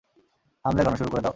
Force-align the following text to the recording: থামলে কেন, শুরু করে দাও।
থামলে 0.65 0.81
কেন, 0.83 0.95
শুরু 0.95 1.09
করে 1.09 1.21
দাও। 1.21 1.29